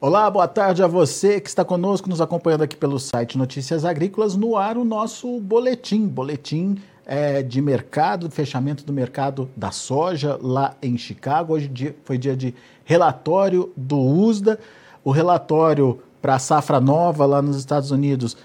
[0.00, 4.36] Olá, boa tarde a você que está conosco, nos acompanhando aqui pelo site Notícias Agrícolas,
[4.36, 10.76] no ar o nosso boletim, boletim é, de mercado, fechamento do mercado da soja lá
[10.80, 11.54] em Chicago.
[11.54, 14.60] Hoje dia, foi dia de relatório do USDA,
[15.02, 18.36] o relatório para a safra nova lá nos Estados Unidos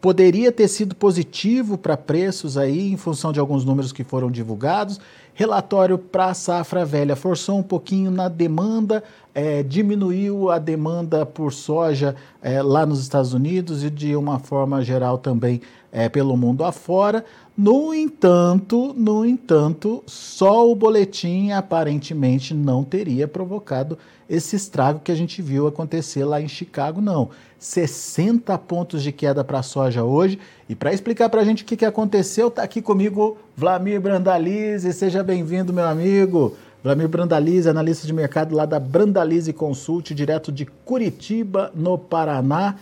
[0.00, 5.00] poderia ter sido positivo para preços aí, em função de alguns números que foram divulgados.
[5.34, 9.02] Relatório para a safra velha forçou um pouquinho na demanda,
[9.34, 14.82] é, diminuiu a demanda por soja é, lá nos Estados Unidos e de uma forma
[14.82, 15.60] geral também
[15.92, 17.24] é, pelo mundo afora.
[17.62, 23.98] No entanto, no entanto, só o boletim aparentemente não teria provocado
[24.30, 27.28] esse estrago que a gente viu acontecer lá em Chicago, não.
[27.58, 30.38] 60 pontos de queda para a soja hoje.
[30.70, 34.90] E para explicar para a gente o que, que aconteceu, está aqui comigo Vlamir Brandalize.
[34.94, 36.56] Seja bem-vindo, meu amigo.
[36.82, 42.76] Vlamir Brandalize, analista de mercado lá da Brandalize Consult, direto de Curitiba, no Paraná.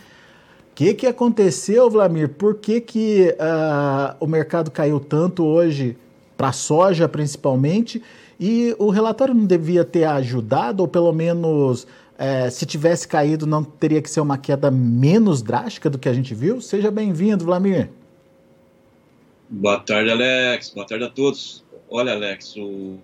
[0.78, 2.28] Que, que aconteceu, Vlamir?
[2.28, 5.96] Por que, que uh, o mercado caiu tanto hoje,
[6.36, 8.00] para a soja principalmente?
[8.38, 11.84] E o relatório não devia ter ajudado, ou pelo menos
[12.16, 16.12] é, se tivesse caído, não teria que ser uma queda menos drástica do que a
[16.12, 16.60] gente viu?
[16.60, 17.90] Seja bem-vindo, Vlamir.
[19.48, 20.70] Boa tarde, Alex.
[20.70, 21.64] Boa tarde a todos.
[21.90, 22.98] Olha, Alex, o,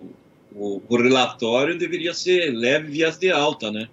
[0.55, 3.89] o, o relatório deveria ser leve vias de alta, né?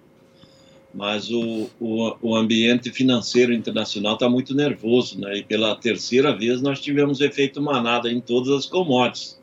[0.93, 5.37] Mas o, o, o ambiente financeiro internacional está muito nervoso, né?
[5.37, 9.39] E pela terceira vez nós tivemos efeito manada em todas as commodities,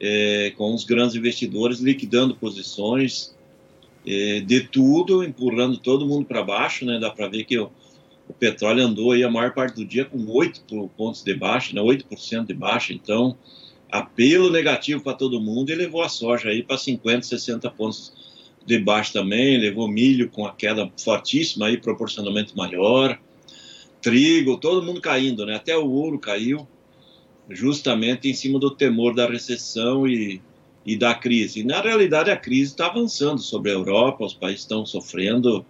[0.00, 3.36] é, com os grandes investidores liquidando posições,
[4.06, 6.98] é, de tudo, empurrando todo mundo para baixo, né?
[6.98, 7.70] Dá para ver que o,
[8.26, 10.62] o, petróleo andou aí a maior parte do dia com 8
[10.96, 11.82] pontos de baixa, né?
[11.82, 13.36] 8% de baixa, então
[13.90, 18.25] apelo negativo para todo mundo e levou a soja aí para 50, 60 pontos
[18.66, 23.18] de baixa também, levou milho com a queda fortíssima aí, proporcionalmente maior,
[24.02, 25.54] trigo, todo mundo caindo, né?
[25.54, 26.66] Até o ouro caiu,
[27.48, 30.42] justamente em cima do temor da recessão e
[30.86, 31.60] e da crise.
[31.60, 35.66] E, na realidade, a crise está avançando sobre a Europa, os países estão sofrendo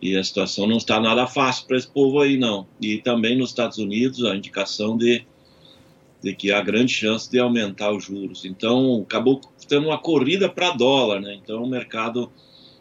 [0.00, 2.66] e a situação não está nada fácil para esse povo aí, não.
[2.80, 5.26] E também nos Estados Unidos, a indicação de,
[6.22, 8.44] de que há grande chance de aumentar os juros.
[8.44, 11.38] Então, acabou tendo uma corrida para dólar, né?
[11.42, 12.30] Então, o mercado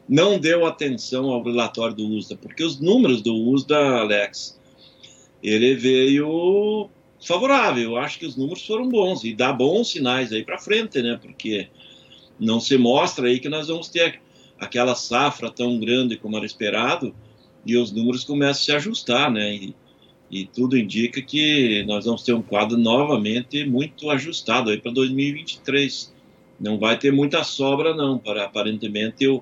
[0.07, 4.59] não deu atenção ao relatório do USDA, porque os números do USDA, Alex,
[5.43, 6.89] ele veio
[7.21, 7.91] favorável.
[7.91, 11.19] Eu acho que os números foram bons e dá bons sinais aí para frente, né?
[11.21, 11.67] Porque
[12.39, 14.21] não se mostra aí que nós vamos ter
[14.59, 17.13] aquela safra tão grande como era esperado
[17.65, 19.53] e os números começam a se ajustar, né?
[19.53, 19.75] E,
[20.29, 26.13] e tudo indica que nós vamos ter um quadro novamente muito ajustado aí para 2023.
[26.59, 29.41] Não vai ter muita sobra não, para aparentemente o,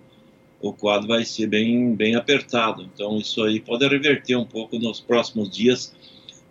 [0.62, 2.84] o quadro vai ser bem bem apertado.
[2.94, 5.96] Então isso aí pode reverter um pouco nos próximos dias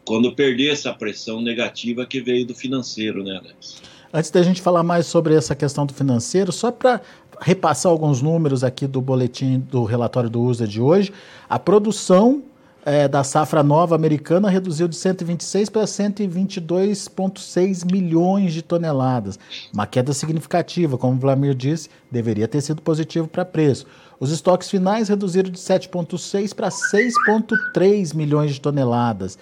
[0.05, 3.83] quando perder essa pressão negativa que veio do financeiro, né, Alex?
[4.13, 7.01] Antes da gente falar mais sobre essa questão do financeiro, só para
[7.41, 11.13] repassar alguns números aqui do boletim do relatório do USA de hoje,
[11.49, 12.43] a produção
[12.85, 19.39] é, da safra nova americana reduziu de 126 para 122,6 milhões de toneladas.
[19.73, 23.87] Uma queda significativa, como o Vladimir disse, deveria ter sido positivo para preço.
[24.21, 29.39] Os estoques finais reduziram de 7,6 para 6,3 milhões de toneladas.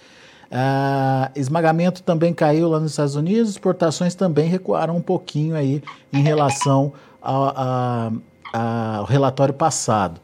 [0.52, 5.82] Uh, esmagamento também caiu lá nos Estados Unidos, exportações também recuaram um pouquinho aí
[6.12, 7.52] em relação ao,
[8.52, 10.20] ao relatório passado.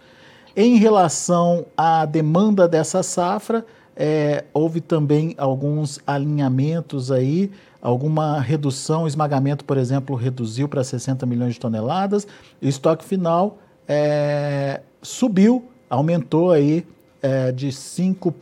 [0.60, 3.64] Em relação à demanda dessa safra,
[3.94, 11.54] é, houve também alguns alinhamentos aí, alguma redução, esmagamento, por exemplo, reduziu para 60 milhões
[11.54, 12.26] de toneladas,
[12.60, 16.84] e o estoque final é, subiu, aumentou aí
[17.22, 18.32] é, de 5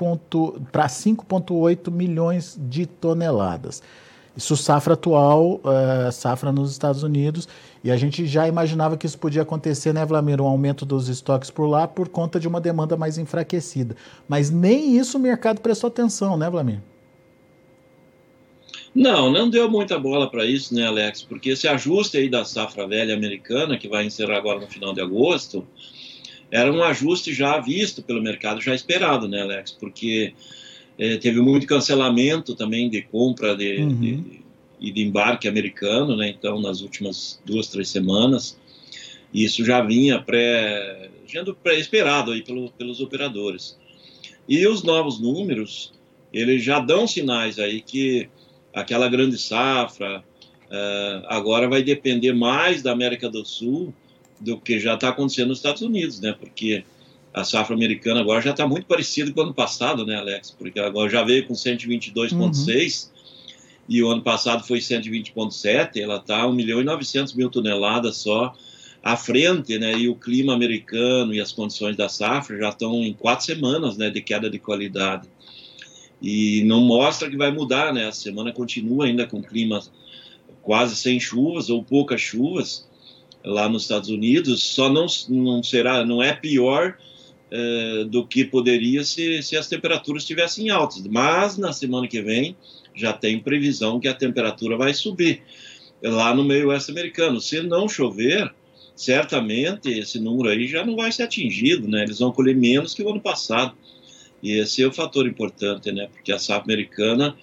[0.73, 3.83] para 5,8 milhões de toneladas.
[4.37, 7.49] Isso safra atual, é, safra nos Estados Unidos,
[7.83, 10.41] e a gente já imaginava que isso podia acontecer, né, Vlamir?
[10.41, 13.97] Um aumento dos estoques por lá por conta de uma demanda mais enfraquecida.
[14.29, 16.81] Mas nem isso o mercado prestou atenção, né, Vlamir?
[18.95, 21.23] Não, não deu muita bola para isso, né, Alex?
[21.23, 25.03] Porque esse ajuste aí da safra velha americana, que vai encerrar agora no final de
[25.03, 25.67] agosto,
[26.51, 29.73] era um ajuste já visto pelo mercado, já esperado, né, Alex?
[29.73, 30.33] Porque
[30.99, 34.01] é, teve muito cancelamento também de compra de, uhum.
[34.01, 34.41] de, de,
[34.81, 36.29] e de embarque americano, né?
[36.29, 38.59] Então, nas últimas duas, três semanas,
[39.33, 43.77] isso já vinha pré, sendo pré-esperado aí pelo, pelos operadores.
[44.49, 45.93] E os novos números,
[46.33, 48.29] eles já dão sinais aí que
[48.73, 50.23] aquela grande safra
[50.67, 53.93] uh, agora vai depender mais da América do Sul
[54.39, 56.35] do que já está acontecendo nos Estados Unidos, né?
[56.39, 56.85] Porque
[57.37, 60.53] a safra americana agora já está muito parecida com o ano passado, né, Alex?
[60.53, 63.11] Porque agora já veio com 122,6 uhum.
[63.87, 66.01] e o ano passado foi 120,7.
[66.01, 68.55] Ela está 1 milhão e 900 mil toneladas só
[69.03, 69.99] à frente, né?
[69.99, 74.09] E o clima americano e as condições da safra já estão em quatro semanas, né,
[74.09, 75.29] de queda de qualidade.
[76.23, 78.07] E não mostra que vai mudar, né?
[78.07, 79.83] A semana continua ainda com clima
[80.63, 82.89] quase sem chuvas ou poucas chuvas
[83.45, 84.63] lá nos Estados Unidos.
[84.63, 86.97] Só não, não será, não é pior
[87.51, 91.07] é, do que poderia se, se as temperaturas estivessem altas.
[91.07, 92.57] Mas na semana que vem
[92.95, 95.43] já tem previsão que a temperatura vai subir
[96.03, 97.41] lá no meio oeste americano.
[97.41, 98.53] Se não chover,
[98.95, 102.03] certamente esse número aí já não vai ser atingido, né?
[102.03, 103.75] Eles vão colher menos que o ano passado.
[104.43, 106.09] E esse é o fator importante, né?
[106.13, 107.37] Porque a safra americana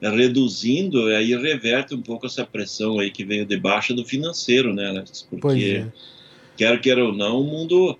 [0.00, 5.04] reduzindo, aí reverte um pouco essa pressão aí que veio de baixa do financeiro, né?
[5.28, 5.92] Porque, é.
[6.56, 7.98] quer queira ou não, o mundo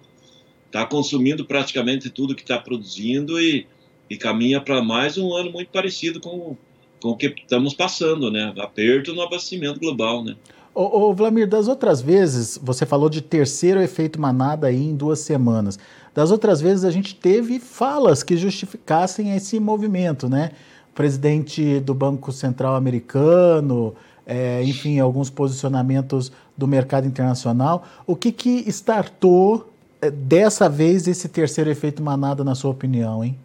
[0.71, 3.67] está consumindo praticamente tudo que está produzindo e,
[4.09, 6.57] e caminha para mais um ano muito parecido com,
[7.01, 8.55] com o que estamos passando, né?
[8.57, 10.37] Aperto no abastecimento global, né?
[10.73, 15.19] Ô, ô, Vlamir, das outras vezes, você falou de terceiro efeito manada aí em duas
[15.19, 15.77] semanas.
[16.15, 20.53] Das outras vezes, a gente teve falas que justificassem esse movimento, né?
[20.95, 23.95] Presidente do Banco Central americano,
[24.25, 27.85] é, enfim, alguns posicionamentos do mercado internacional.
[28.07, 29.73] O que que startou
[30.09, 33.37] dessa vez esse terceiro efeito manada, na sua opinião, hein?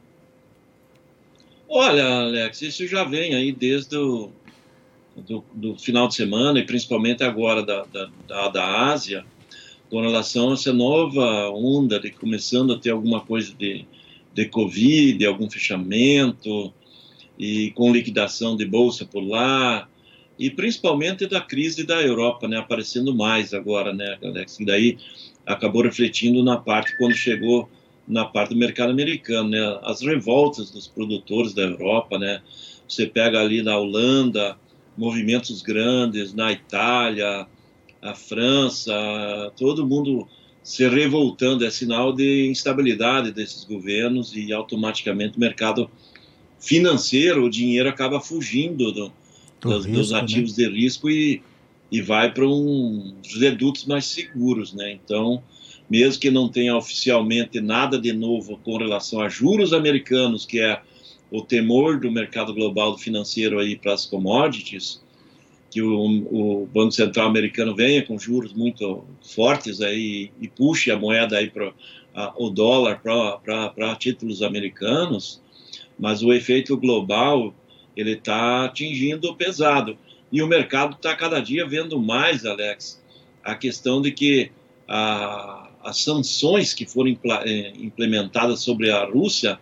[1.67, 4.31] Olha, Alex, isso já vem aí desde o
[5.15, 9.25] do, do final de semana e principalmente agora da, da, da, da Ásia,
[9.89, 13.85] com relação a essa nova onda de começando a ter alguma coisa de,
[14.33, 16.73] de Covid, algum fechamento
[17.37, 19.87] e com liquidação de bolsa por lá
[20.37, 24.97] e principalmente da crise da Europa, né, aparecendo mais agora, né, Alex, e daí
[25.45, 27.69] acabou refletindo na parte quando chegou
[28.07, 29.79] na parte do mercado americano, né?
[29.83, 32.41] As revoltas dos produtores da Europa, né?
[32.87, 34.57] Você pega ali na Holanda,
[34.97, 37.47] movimentos grandes, na Itália,
[38.01, 38.93] a França,
[39.57, 40.27] todo mundo
[40.63, 45.89] se revoltando, é sinal de instabilidade desses governos e automaticamente o mercado
[46.59, 49.11] financeiro, o dinheiro acaba fugindo do,
[49.77, 50.19] risco, dos, né?
[50.19, 50.65] ativos né?
[50.65, 51.41] de risco e
[51.91, 54.91] e vai para uns redutos mais seguros, né?
[54.91, 55.41] Então,
[55.89, 60.81] mesmo que não tenha oficialmente nada de novo com relação a juros americanos, que é
[61.31, 65.03] o temor do mercado global financeiro aí para as commodities,
[65.69, 65.99] que o,
[66.31, 71.49] o, Banco Central americano venha com juros muito fortes aí e puxe a moeda aí
[71.49, 71.73] para
[72.37, 75.41] o dólar para títulos americanos,
[75.99, 77.53] mas o efeito global
[77.95, 79.97] ele está atingindo pesado.
[80.35, 83.01] E o mercado está cada dia vendo mais, Alex,
[83.41, 84.51] a questão de que
[84.85, 89.57] a, as sanções que foram eh, implementadas sobre a Rússia,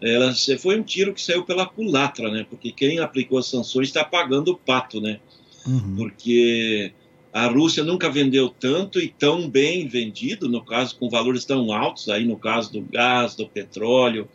[0.00, 2.46] elas, foi um tiro que saiu pela culatra, né?
[2.48, 5.18] Porque quem aplicou as sanções está pagando o pato, né?
[5.66, 5.96] Uhum.
[5.96, 6.92] Porque
[7.32, 12.08] a Rússia nunca vendeu tanto e tão bem vendido, no caso, com valores tão altos,
[12.08, 14.28] aí no caso do gás, do petróleo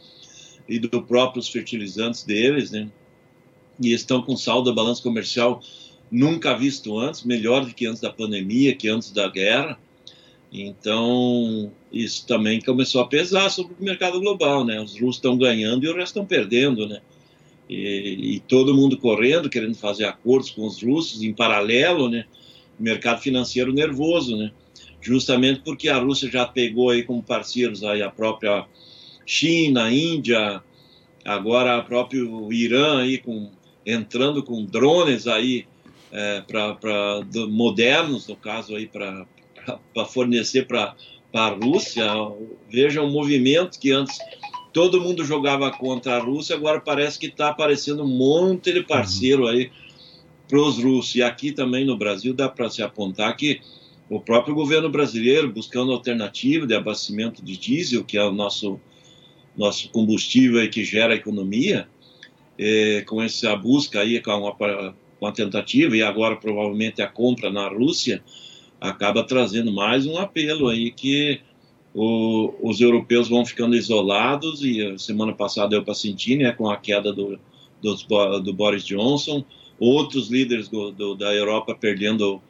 [0.67, 2.89] e dos próprios fertilizantes deles, né?
[3.79, 5.61] E estão com saldo da balança comercial
[6.11, 9.77] nunca visto antes, melhor do que antes da pandemia, que antes da guerra.
[10.51, 14.79] Então, isso também começou a pesar sobre o mercado global, né?
[14.79, 17.01] Os russos estão ganhando e o resto estão perdendo, né?
[17.69, 22.25] E, e, todo mundo correndo, querendo fazer acordos com os russos em paralelo, né?
[22.79, 24.51] Mercado financeiro nervoso, né?
[25.01, 28.65] Justamente porque a Rússia já pegou aí como parceiros aí a própria
[29.25, 30.63] China, a Índia,
[31.25, 33.51] agora o próprio Irã aí com
[33.87, 35.65] entrando com drones aí
[36.11, 39.25] é, para modernos, no caso aí para
[40.11, 40.93] fornecer para
[41.33, 42.05] a Rússia.
[42.69, 44.17] Veja um movimento que antes
[44.73, 49.47] todo mundo jogava contra a Rússia, agora parece que está aparecendo um monte de parceiro
[49.47, 49.71] aí
[50.49, 51.15] para os russos.
[51.15, 53.61] E aqui também no Brasil dá para se apontar que
[54.09, 58.79] o próprio governo brasileiro buscando alternativa de abastecimento de diesel, que é o nosso
[59.55, 61.89] nosso combustível que gera economia,
[62.57, 67.51] é, com essa busca aí, com a, com a tentativa e agora provavelmente a compra
[67.51, 68.23] na Rússia,
[68.79, 71.39] acaba trazendo mais um apelo aí que
[71.93, 76.77] o, os europeus vão ficando isolados e semana passada eu para sentir, né, com a
[76.77, 77.39] queda do,
[77.81, 79.43] do, do Boris Johnson,
[79.79, 82.41] outros líderes do, do, da Europa perdendo,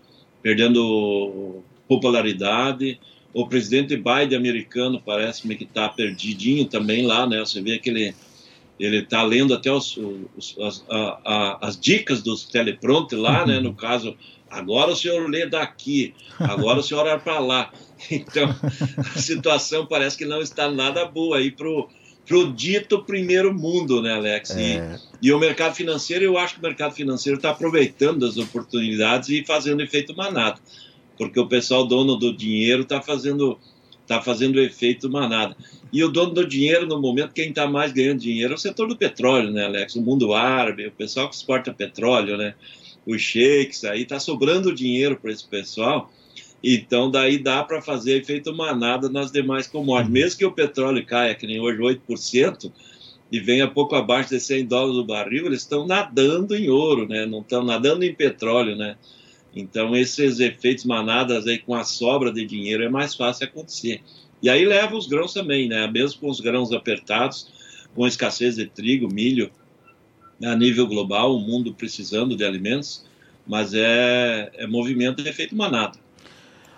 [0.41, 2.99] perdendo popularidade,
[3.33, 8.13] o presidente Biden americano parece-me que está perdidinho também lá, né, você vê aquele
[8.79, 9.97] ele está lendo até os,
[10.35, 13.59] os, as, a, a, as, dicas dos teleprompter lá, né?
[13.59, 14.15] No caso,
[14.49, 17.71] agora o senhor lê daqui, agora o senhor olha para lá.
[18.11, 18.55] Então,
[18.99, 24.13] a situação parece que não está nada boa aí para o dito primeiro mundo, né,
[24.13, 24.51] Alex?
[24.51, 24.99] É.
[25.19, 29.29] E, e, o mercado financeiro, eu acho que o mercado financeiro está aproveitando as oportunidades
[29.29, 30.61] e fazendo efeito manado,
[31.17, 33.57] porque o pessoal dono do dinheiro está fazendo
[34.07, 35.55] está fazendo efeito manada.
[35.91, 38.87] E o dono do dinheiro, no momento, quem está mais ganhando dinheiro é o setor
[38.87, 39.95] do petróleo, né, Alex?
[39.95, 42.55] O mundo árabe, o pessoal que exporta petróleo, né?
[43.05, 46.11] Os sheiks, aí está sobrando dinheiro para esse pessoal.
[46.63, 50.11] Então, daí dá para fazer efeito manada nas demais commodities.
[50.11, 52.71] Mesmo que o petróleo caia, que nem hoje, 8%,
[53.31, 57.25] e venha pouco abaixo de 100 dólares o barril, eles estão nadando em ouro, né?
[57.25, 58.95] Não estão nadando em petróleo, né?
[59.59, 64.01] Então, esses efeitos manadas aí com a sobra de dinheiro é mais fácil acontecer.
[64.41, 65.87] E aí leva os grãos também, né?
[65.87, 67.47] Mesmo com os grãos apertados,
[67.95, 69.49] com a escassez de trigo, milho,
[70.43, 73.03] a nível global, o mundo precisando de alimentos,
[73.45, 75.97] mas é, é movimento de efeito manada.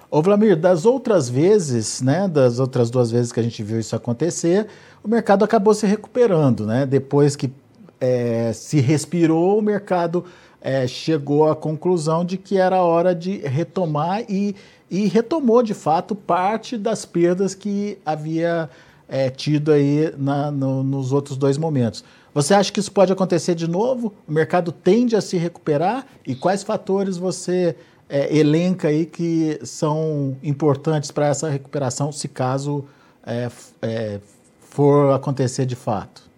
[0.09, 3.95] Ô Vlamir, das outras vezes, né, das outras duas vezes que a gente viu isso
[3.95, 4.67] acontecer,
[5.03, 6.85] o mercado acabou se recuperando, né?
[6.85, 7.51] Depois que
[7.99, 10.25] é, se respirou, o mercado
[10.61, 14.55] é, chegou à conclusão de que era hora de retomar e,
[14.89, 18.69] e retomou de fato parte das perdas que havia
[19.07, 22.03] é, tido aí na, no, nos outros dois momentos.
[22.33, 24.13] Você acha que isso pode acontecer de novo?
[24.27, 26.05] O mercado tende a se recuperar?
[26.25, 27.75] E quais fatores você
[28.07, 32.85] é, elenca aí que são importantes para essa recuperação, se caso
[33.25, 33.49] é,
[33.81, 34.19] é,
[34.59, 36.28] for acontecer de fato?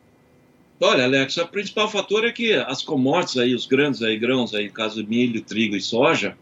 [0.83, 4.67] Olha, Alex, o principal fator é que as commodities aí, os grandes aí, grãos aí,
[4.67, 6.35] caso milho, trigo e soja,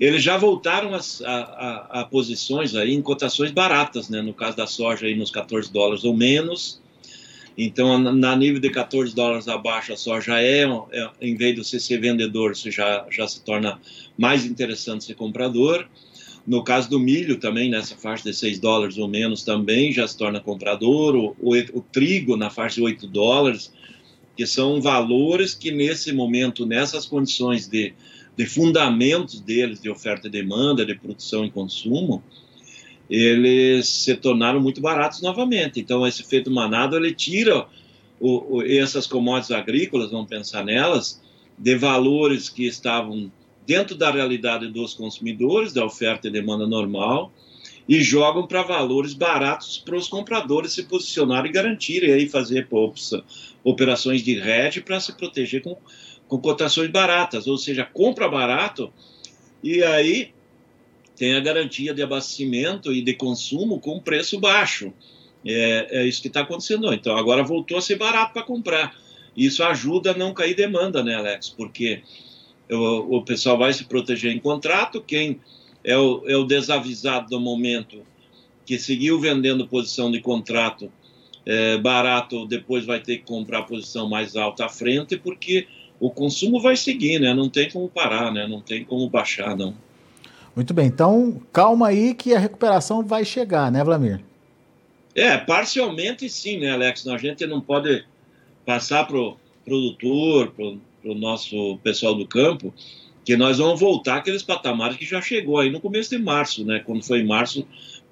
[0.00, 4.22] eles já voltaram a, a, a, posições aí em cotações baratas, né?
[4.22, 6.80] No caso da soja aí nos 14 dólares ou menos.
[7.56, 11.78] Então, na nível de 14 dólares abaixo, a soja é, é em vez de você
[11.78, 13.78] ser vendedor, você já, já se torna
[14.16, 15.86] mais interessante ser comprador.
[16.46, 20.16] No caso do milho também, nessa faixa de 6 dólares ou menos, também já se
[20.16, 21.14] torna comprador.
[21.14, 23.72] O, o, o, trigo na faixa de 8 dólares,
[24.36, 27.92] que são valores que nesse momento, nessas condições de,
[28.36, 32.22] de fundamentos deles, de oferta e demanda, de produção e consumo,
[33.08, 35.80] eles se tornaram muito baratos novamente.
[35.80, 37.66] Então, esse efeito manado, ele tira
[38.18, 41.20] o, o, essas commodities agrícolas, vamos pensar nelas,
[41.58, 43.30] de valores que estavam
[43.66, 47.32] dentro da realidade dos consumidores, da oferta e demanda normal,
[47.88, 52.68] e jogam para valores baratos para os compradores se posicionarem e garantirem aí fazer
[53.64, 55.76] operações de hedge para se proteger com,
[56.28, 58.92] com cotações baratas, ou seja, compra barato
[59.62, 60.32] e aí
[61.16, 64.92] tem a garantia de abastecimento e de consumo com preço baixo.
[65.44, 66.92] É, é isso que está acontecendo.
[66.94, 68.96] Então agora voltou a ser barato para comprar.
[69.36, 71.50] Isso ajuda a não cair demanda, né, Alex?
[71.50, 72.02] Porque
[72.70, 75.40] o, o pessoal vai se proteger em contrato, quem
[75.84, 78.02] é o, é o desavisado do momento
[78.64, 80.90] que seguiu vendendo posição de contrato
[81.44, 85.66] é, barato, depois vai ter que comprar posição mais alta à frente, porque
[85.98, 87.34] o consumo vai seguir, né?
[87.34, 88.46] Não tem como parar, né?
[88.46, 89.74] Não tem como baixar, não.
[90.54, 94.20] Muito bem, então calma aí que a recuperação vai chegar, né, Vlamir?
[95.14, 97.06] É, parcialmente sim, né, Alex?
[97.06, 98.04] A gente não pode
[98.64, 102.72] passar para o produtor, pro, para o nosso pessoal do campo,
[103.24, 106.80] que nós vamos voltar aqueles patamares que já chegou aí no começo de março, né?
[106.80, 107.66] Quando foi em março,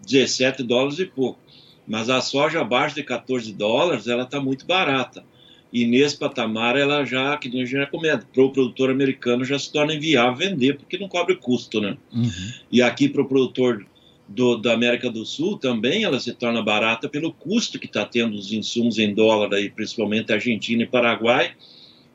[0.07, 1.39] 17 dólares e pouco.
[1.87, 5.25] Mas a soja abaixo de 14 dólares, ela está muito barata.
[5.73, 9.59] E nesse patamar, ela já, que a gente já comenta, para o produtor americano já
[9.59, 11.97] se torna inviável vender, porque não cobre custo, né?
[12.13, 12.31] Uhum.
[12.73, 13.87] E aqui para o produtor
[14.29, 18.35] do, da América do Sul também ela se torna barata pelo custo que está tendo
[18.35, 21.53] os insumos em dólar, aí, principalmente Argentina e Paraguai,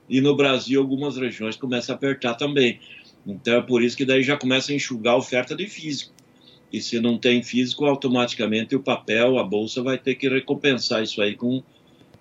[0.10, 2.80] e no Brasil algumas regiões começam a apertar também.
[3.26, 6.14] Então é por isso que daí já começa a enxugar a oferta de físico.
[6.72, 11.22] E se não tem físico, automaticamente o papel, a bolsa vai ter que recompensar isso
[11.22, 11.62] aí com,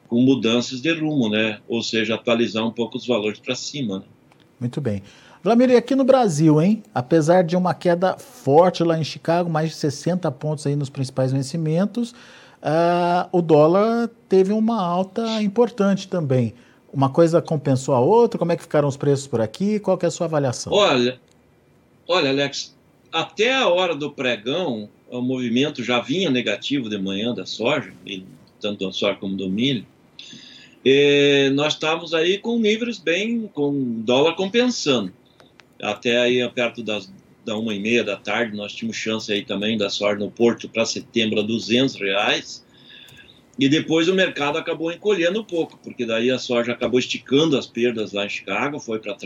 [0.08, 1.58] com mudanças de rumo, né?
[1.66, 4.00] Ou seja, atualizar um pouco os valores para cima.
[4.00, 4.04] Né?
[4.60, 5.02] Muito bem.
[5.42, 6.82] Vladimir, e aqui no Brasil, hein?
[6.94, 11.32] Apesar de uma queda forte lá em Chicago, mais de 60 pontos aí nos principais
[11.32, 16.54] vencimentos, uh, o dólar teve uma alta importante também.
[16.92, 18.38] Uma coisa compensou a outra?
[18.38, 19.78] Como é que ficaram os preços por aqui?
[19.78, 20.72] Qual é a sua avaliação?
[20.72, 21.18] Olha,
[22.06, 22.76] olha, Alex,
[23.11, 27.92] até a hora do pregão, o movimento já vinha negativo de manhã da soja,
[28.61, 29.87] tanto da soja como do milho.
[30.84, 35.12] E nós estávamos aí com níveis bem, com dólar compensando.
[35.80, 37.12] Até aí, perto das,
[37.44, 40.68] da uma e meia da tarde, nós tínhamos chance aí também da soja no Porto
[40.68, 42.62] para setembro a 200 reais.
[43.59, 47.66] E depois o mercado acabou encolhendo um pouco, porque daí a soja acabou esticando as
[47.66, 49.16] perdas lá em Chicago, foi para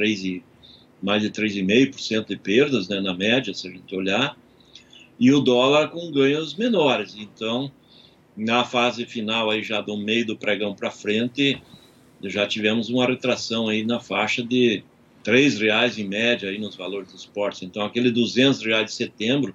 [1.02, 4.36] mais de 3,5% de perdas, né, na média, se a gente olhar,
[5.18, 7.14] e o dólar com ganhos menores.
[7.16, 7.70] Então,
[8.36, 11.62] na fase final aí já do meio do pregão para frente,
[12.24, 14.82] já tivemos uma retração aí na faixa de
[15.22, 17.62] três reais em média aí nos valores dos portos.
[17.62, 19.54] Então, aquele 200 reais de setembro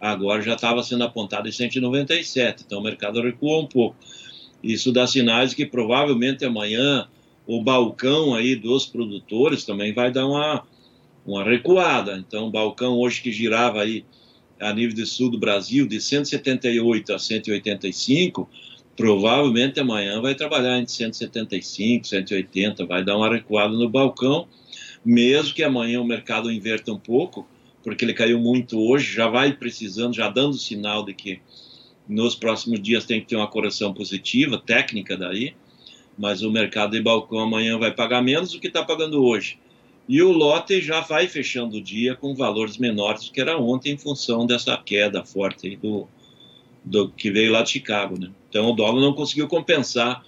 [0.00, 2.64] agora já estava sendo apontado em 197.
[2.66, 3.96] Então, o mercado recuou um pouco.
[4.62, 7.08] Isso dá sinais que provavelmente amanhã
[7.46, 10.64] o balcão aí dos produtores também vai dar uma,
[11.24, 12.16] uma recuada.
[12.16, 14.04] Então, o balcão hoje que girava aí
[14.58, 18.48] a nível de sul do Brasil, de 178 a 185,
[18.96, 24.48] provavelmente amanhã vai trabalhar entre 175, 180, vai dar uma recuada no balcão,
[25.04, 27.46] mesmo que amanhã o mercado inverta um pouco,
[27.86, 31.38] porque ele caiu muito hoje, já vai precisando, já dando sinal de que
[32.08, 35.54] nos próximos dias tem que ter uma correção positiva, técnica daí,
[36.18, 39.56] mas o mercado de balcão amanhã vai pagar menos do que está pagando hoje.
[40.08, 43.92] E o lote já vai fechando o dia com valores menores do que era ontem,
[43.92, 46.08] em função dessa queda forte do,
[46.84, 48.18] do que veio lá de Chicago.
[48.18, 48.32] Né?
[48.48, 50.24] Então o dólar não conseguiu compensar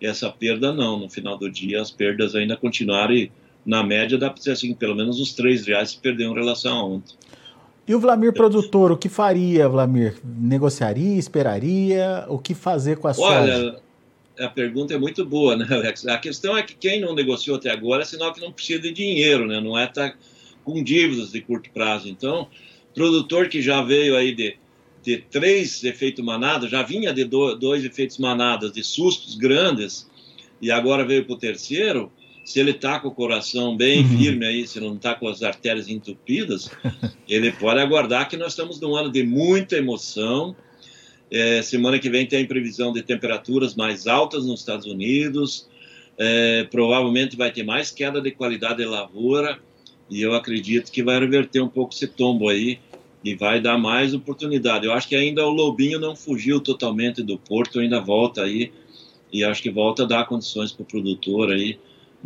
[0.00, 0.98] essa perda, não.
[0.98, 3.30] No final do dia, as perdas ainda continuaram e,
[3.66, 6.78] na média, dá para dizer assim, pelo menos os três reais se perderam em relação
[6.78, 7.16] a ontem.
[7.88, 10.14] E o Vlamir produtor, o que faria, Vlamir?
[10.24, 12.24] Negociaria, esperaria?
[12.28, 13.28] O que fazer com a soja?
[13.28, 13.76] Olha,
[14.38, 16.06] a pergunta é muito boa, né, Alex?
[16.06, 18.92] A questão é que quem não negociou até agora é sinal que não precisa de
[18.92, 19.60] dinheiro, né?
[19.60, 20.16] Não é estar tá
[20.64, 22.08] com dívidas de curto prazo.
[22.08, 22.48] Então,
[22.92, 24.56] produtor que já veio aí de,
[25.02, 30.10] de três efeitos manadas, já vinha de do, dois efeitos manadas, de sustos grandes,
[30.60, 32.10] e agora veio para o terceiro,
[32.46, 34.18] se ele está com o coração bem uhum.
[34.18, 36.70] firme aí, se não está com as artérias entupidas,
[37.28, 40.54] ele pode aguardar que nós estamos num ano de muita emoção,
[41.28, 45.66] é, semana que vem tem previsão de temperaturas mais altas nos Estados Unidos.
[46.16, 49.58] É, provavelmente vai ter mais queda de qualidade de lavoura.
[50.08, 52.78] E eu acredito que vai reverter um pouco esse tombo aí
[53.24, 54.86] e vai dar mais oportunidade.
[54.86, 58.70] Eu acho que ainda o Lobinho não fugiu totalmente do porto, ainda volta aí.
[59.32, 61.76] E acho que volta a dar condições para o produtor aí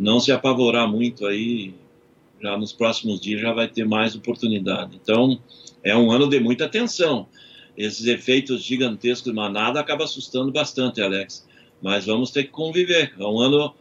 [0.01, 1.73] não se apavorar muito aí.
[2.41, 4.99] Já nos próximos dias já vai ter mais oportunidade.
[5.01, 5.39] Então,
[5.83, 7.27] é um ano de muita atenção
[7.77, 11.47] esses efeitos gigantescos de manada acaba assustando bastante, Alex.
[11.81, 13.13] Mas vamos ter que conviver.
[13.17, 13.73] É um ano,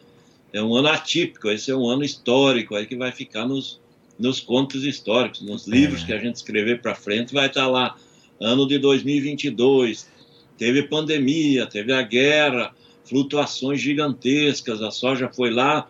[0.52, 1.48] é um ano atípico.
[1.48, 3.80] Esse é um ano histórico aí que vai ficar nos,
[4.18, 6.06] nos contos históricos, nos livros é.
[6.06, 7.96] que a gente escrever para frente, vai estar tá lá.
[8.40, 10.08] Ano de 2022,
[10.56, 14.80] teve pandemia, teve a guerra, flutuações gigantescas.
[14.80, 15.88] A soja foi lá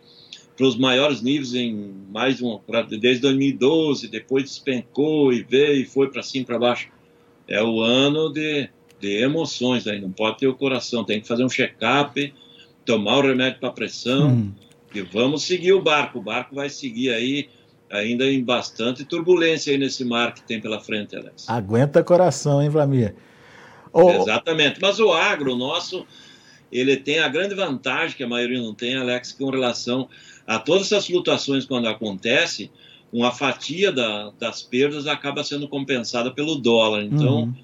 [0.61, 2.61] para os maiores níveis em mais um
[3.01, 6.91] desde 2012, depois despencou e veio e foi para cima para baixo
[7.49, 8.69] é o ano de,
[9.01, 12.35] de emoções aí, não pode ter o coração, tem que fazer um check-up,
[12.85, 14.53] tomar o remédio para pressão hum.
[14.95, 16.19] e vamos seguir o barco.
[16.19, 17.49] O barco vai seguir aí
[17.91, 21.49] ainda em bastante turbulência aí nesse mar que tem pela frente, Alex.
[21.49, 23.15] Aguenta coração, hein, Vlamir?
[23.95, 24.11] Oh.
[24.11, 24.79] Exatamente.
[24.79, 26.07] Mas o agro nosso,
[26.73, 30.09] ele tem a grande vantagem que a maioria não tem, Alex, com relação
[30.47, 32.71] a todas essas flutuações quando acontecem,
[33.13, 37.03] uma fatia da, das perdas acaba sendo compensada pelo dólar.
[37.05, 37.55] Então, uhum.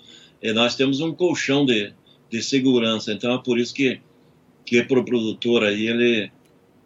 [0.42, 1.92] Eh, nós temos um colchão de,
[2.30, 3.12] de segurança.
[3.12, 4.00] Então, é por isso que,
[4.64, 6.30] que para o produtor aí, ele,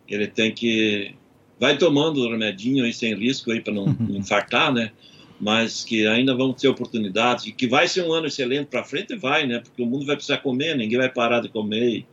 [0.06, 1.14] ele tem que...
[1.58, 4.16] Vai tomando o remedinho aí sem risco aí para não, uhum.
[4.16, 4.92] infartar, né?
[5.40, 9.16] Mas que ainda vão ter oportunidades e que vai ser um ano excelente para frente,
[9.16, 9.58] vai, né?
[9.58, 12.04] Porque o mundo vai precisar comer, ninguém vai parar de comer.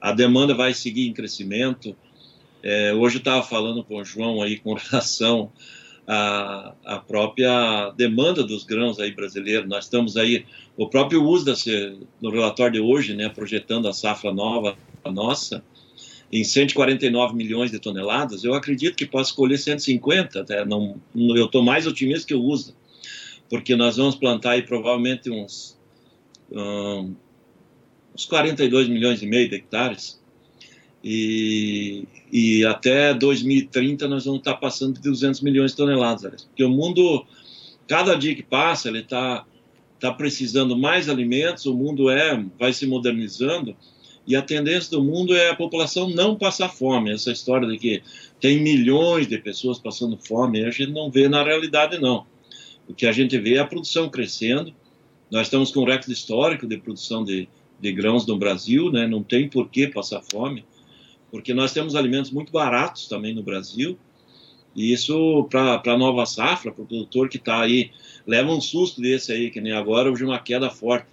[0.00, 1.94] a demanda vai seguir em crescimento.
[2.62, 5.52] É, hoje eu estava falando com o João aí com relação
[6.06, 9.68] à, à própria demanda dos grãos aí brasileiros.
[9.68, 11.54] Nós estamos aí, o próprio USDA,
[12.22, 15.62] no relatório de hoje, né, projetando a safra nova a nossa,
[16.32, 21.62] em 149 milhões de toneladas, eu acredito que possa colher 150, até não, eu estou
[21.62, 22.74] mais otimista que o USDA,
[23.48, 25.78] porque nós vamos plantar aí provavelmente uns,
[26.50, 27.14] um,
[28.14, 30.20] uns 42 milhões e meio de hectares,
[31.02, 36.70] e, e até 2030 nós vamos estar passando de 200 milhões de toneladas, porque o
[36.70, 37.24] mundo,
[37.86, 39.46] cada dia que passa, ele está
[40.00, 43.76] tá precisando mais alimentos, o mundo é vai se modernizando
[44.26, 47.12] e a tendência do mundo é a população não passar fome.
[47.12, 48.02] Essa história de que
[48.40, 52.26] tem milhões de pessoas passando fome, a gente não vê na realidade não.
[52.88, 54.74] O que a gente vê é a produção crescendo.
[55.30, 57.48] Nós estamos com um recorde histórico de produção de,
[57.80, 59.06] de grãos no Brasil, né?
[59.06, 60.64] Não tem por que passar fome
[61.30, 63.98] porque nós temos alimentos muito baratos também no Brasil,
[64.74, 67.90] e isso para a nova safra, para o produtor que está aí,
[68.26, 71.08] leva um susto desse aí, que nem agora houve uma queda forte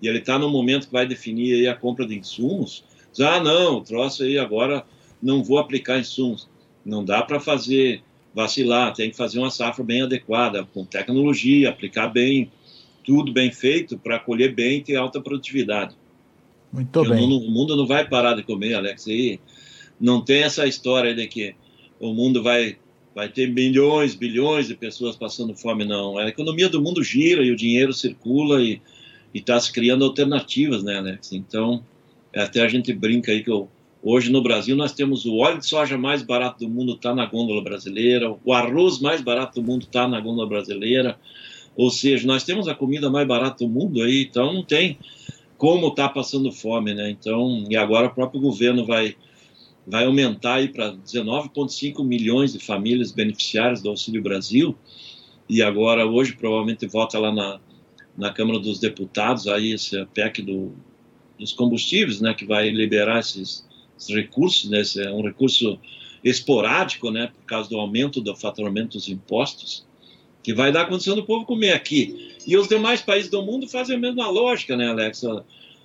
[0.00, 2.84] e ele está no momento que vai definir aí a compra de insumos,
[3.20, 4.84] ah, não, o troço aí agora
[5.22, 6.48] não vou aplicar insumos.
[6.84, 8.02] Não dá para fazer
[8.34, 12.50] vacilar, tem que fazer uma safra bem adequada, com tecnologia, aplicar bem,
[13.04, 15.96] tudo bem feito para colher bem e ter alta produtividade.
[16.72, 17.12] Muito bem.
[17.12, 19.06] O mundo, o mundo, não vai parar de comer, Alex.
[19.06, 19.40] E
[20.00, 21.54] não tem essa história de que
[21.98, 22.76] o mundo vai,
[23.14, 26.18] vai ter milhões, bilhões de pessoas passando fome, não.
[26.18, 28.80] A economia do mundo gira e o dinheiro circula e
[29.38, 31.32] está se criando alternativas, né, Alex?
[31.32, 31.82] Então,
[32.34, 33.68] até a gente brinca aí que eu,
[34.02, 37.26] hoje no Brasil nós temos o óleo de soja mais barato do mundo está na
[37.26, 41.18] gôndola brasileira, o arroz mais barato do mundo está na gôndola brasileira,
[41.76, 44.98] ou seja, nós temos a comida mais barata do mundo aí, então não tem
[45.56, 47.10] como está passando fome, né?
[47.10, 49.16] Então, e agora o próprio governo vai
[49.86, 54.76] vai aumentar aí para 19,5 milhões de famílias beneficiárias do Auxílio Brasil,
[55.48, 57.58] e agora hoje provavelmente vota lá na,
[58.18, 60.72] na Câmara dos Deputados aí esse PEC do,
[61.38, 63.64] dos combustíveis, né, que vai liberar esses,
[63.96, 65.78] esses recursos, né, esse é um recurso
[66.24, 69.86] esporádico, né, por causa do aumento do faturamento dos impostos,
[70.42, 72.34] que vai dar condição do povo comer aqui.
[72.44, 75.22] E os demais países do mundo fazem a mesma lógica, né, Alex?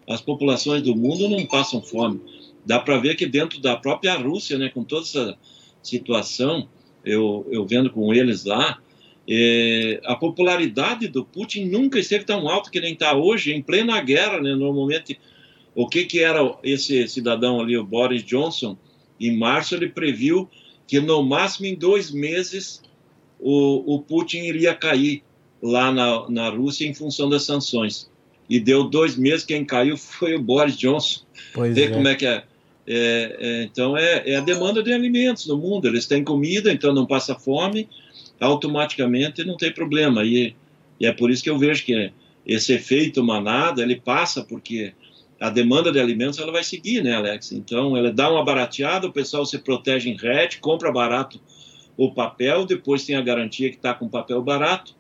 [0.10, 2.20] As populações do mundo não passam fome.
[2.66, 5.38] Dá para ver que dentro da própria Rússia, né, com toda essa
[5.84, 6.68] situação,
[7.06, 8.82] eu, eu vendo com eles lá,
[9.28, 14.00] é, a popularidade do Putin nunca esteve tão alta que nem está hoje, em plena
[14.02, 14.54] guerra, né?
[14.56, 15.20] Normalmente,
[15.74, 18.78] o que, que era esse cidadão ali, o Boris Johnson?
[19.20, 20.50] Em março ele previu
[20.88, 22.82] que no máximo em dois meses
[23.40, 25.24] o, o Putin iria cair
[25.62, 28.10] lá na, na Rússia em função das sanções.
[28.50, 31.22] E deu dois meses, quem caiu foi o Boris Johnson.
[31.54, 31.90] Pois Vê é.
[31.90, 32.44] como é que é.
[32.86, 35.88] é, é então, é, é, a demanda de alimentos no mundo.
[35.88, 37.88] Eles têm comida, então não passa fome,
[38.40, 40.24] automaticamente não tem problema.
[40.24, 40.56] E,
[41.00, 42.12] e é por isso que eu vejo que
[42.46, 44.94] esse efeito manada, ele passa porque
[45.40, 47.52] a demanda de alimentos ela vai seguir, né, Alex?
[47.52, 51.40] Então, ela dá uma barateada, o pessoal se protege em rede, compra barato
[51.98, 54.96] o papel, depois tem a garantia que está com papel barato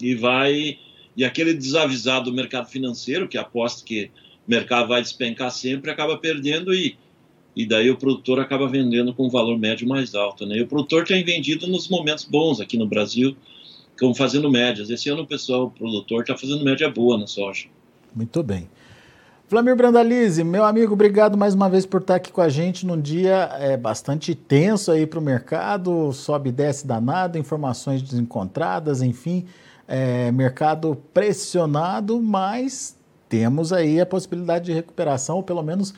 [0.00, 0.78] e vai
[1.16, 4.10] e aquele desavisado do mercado financeiro que aposta que
[4.46, 6.96] o mercado vai despencar sempre acaba perdendo e
[7.56, 10.58] e daí o produtor acaba vendendo com um valor médio mais alto, né?
[10.58, 13.34] E o produtor tem vendido nos momentos bons aqui no Brasil,
[13.98, 14.90] como fazendo médias.
[14.90, 17.66] Esse ano o pessoal, o produtor está fazendo média boa na soja.
[18.14, 18.68] Muito bem.
[19.48, 23.00] Flamir Brandalize, meu amigo, obrigado mais uma vez por estar aqui com a gente num
[23.00, 29.46] dia é, bastante tenso aí para o mercado, sobe e desce danado, informações desencontradas, enfim,
[29.86, 35.94] é, mercado pressionado, mas temos aí a possibilidade de recuperação, ou pelo menos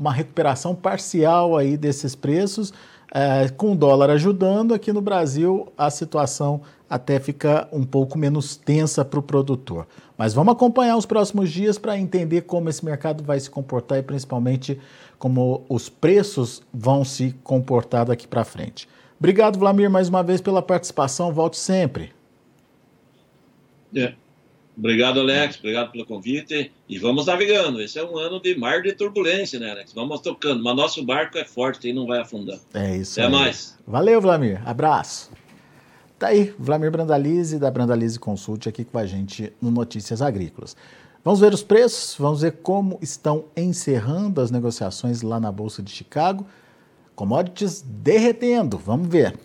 [0.00, 2.72] uma recuperação parcial aí desses preços,
[3.12, 8.56] é, com o dólar ajudando, aqui no Brasil a situação até fica um pouco menos
[8.56, 9.86] tensa para o produtor.
[10.16, 14.02] Mas vamos acompanhar os próximos dias para entender como esse mercado vai se comportar e
[14.02, 14.80] principalmente
[15.18, 18.88] como os preços vão se comportar daqui para frente.
[19.18, 21.32] Obrigado, Vlamir, mais uma vez pela participação.
[21.32, 22.12] Volte sempre.
[23.94, 24.14] É.
[24.80, 25.58] Obrigado, Alex.
[25.58, 26.72] Obrigado pelo convite.
[26.88, 27.82] E vamos navegando.
[27.82, 29.92] Esse é um ano de mar de turbulência, né, Alex?
[29.92, 30.64] Vamos tocando.
[30.64, 32.58] Mas nosso barco é forte e não vai afundar.
[32.72, 33.20] É isso.
[33.20, 33.32] Até aí.
[33.32, 33.78] mais.
[33.86, 34.66] Valeu, Vlamir.
[34.66, 35.30] Abraço.
[36.18, 40.74] Tá aí, Vlamir Brandalize, da Brandalize Consult, aqui com a gente no Notícias Agrícolas.
[41.22, 45.90] Vamos ver os preços, vamos ver como estão encerrando as negociações lá na Bolsa de
[45.90, 46.46] Chicago.
[47.14, 49.38] Commodities derretendo, vamos ver.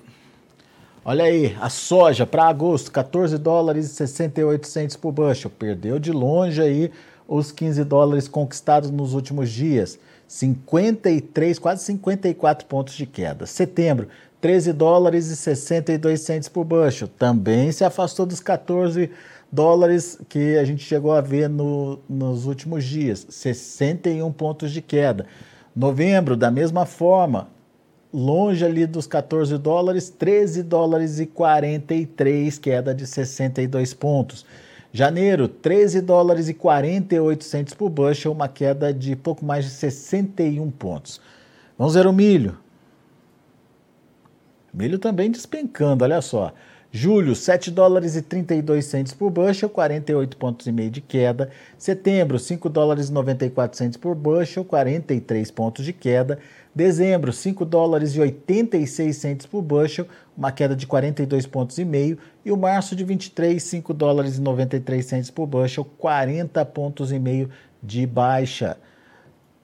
[1.08, 5.52] Olha aí, a soja para agosto, 14 dólares e 68 centos por bushel.
[5.52, 6.92] Perdeu de longe aí
[7.28, 10.00] os 15 dólares conquistados nos últimos dias.
[10.28, 13.46] 53, quase 54 pontos de queda.
[13.46, 14.08] Setembro,
[14.42, 17.08] 13 dólares e 62 centos por bushel.
[17.08, 19.12] Também se afastou dos 14
[19.52, 25.28] dólares que a gente chegou a ver no, nos últimos dias, 61 pontos de queda.
[25.76, 27.54] Novembro, da mesma forma,
[28.16, 34.46] longe ali dos 14 dólares, 13 dólares e 43, queda de 62 pontos.
[34.94, 40.72] Janeiro, 13 dólares e 48 centos por bushel, uma queda de pouco mais de 61
[40.72, 41.20] pontos.
[41.78, 42.58] Vamos ver o milho.
[44.74, 46.54] Milho também despencando, olha só.
[46.98, 51.50] Julho, 7 dólares e 32 centos por bushel, 48 pontos e meio de queda.
[51.78, 56.40] Setembro, 5 dólares e 94 centos por bushel, 43 pontos de queda.
[56.74, 62.18] Dezembro, 5 dólares e 86 centos por bushel, uma queda de 42 pontos e meio.
[62.46, 67.20] E o março de 23, 5 dólares e 93 centos por bushel, 40 pontos e
[67.20, 67.50] meio
[67.84, 68.78] de baixa.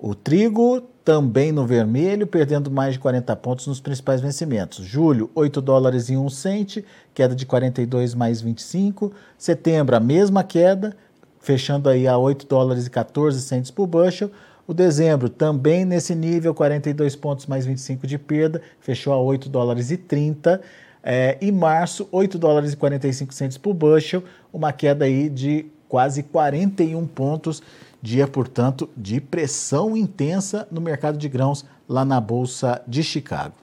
[0.03, 4.83] O trigo também no vermelho, perdendo mais de 40 pontos nos principais vencimentos.
[4.83, 6.83] Julho, 8 dólares e 1 cente,
[7.13, 9.13] queda de 42 mais 25.
[9.37, 10.97] Setembro, a mesma queda,
[11.39, 14.31] fechando aí a 8 dólares e 14 centos por bushel.
[14.65, 19.91] O dezembro também nesse nível, 42 pontos mais 25 de perda, fechou a 8 dólares
[19.91, 20.59] e 30.
[21.03, 26.23] É, e março, 8 dólares e 45 centos por bushel, uma queda aí de quase
[26.23, 27.61] 41 pontos,
[28.01, 33.53] dia, portanto, de pressão intensa no mercado de grãos lá na Bolsa de Chicago.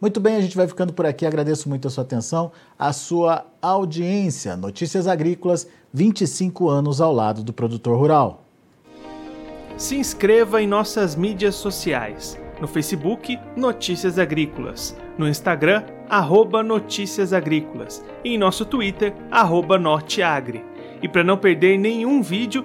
[0.00, 1.24] Muito bem, a gente vai ficando por aqui.
[1.24, 4.56] Agradeço muito a sua atenção, a sua audiência.
[4.56, 8.44] Notícias Agrícolas, 25 anos ao lado do produtor rural.
[9.76, 12.38] Se inscreva em nossas mídias sociais.
[12.60, 14.96] No Facebook, Notícias Agrícolas.
[15.16, 18.04] No Instagram, arroba Notícias Agrícolas.
[18.24, 20.64] E em nosso Twitter, arroba Norteagri.
[21.00, 22.64] E para não perder nenhum vídeo,